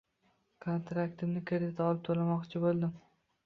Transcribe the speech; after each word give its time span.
Kontraktimni 0.65 1.45
kredit 1.53 1.85
olib 1.91 2.03
to‘lamoqchi 2.11 2.67
bo‘ldim 2.69 3.01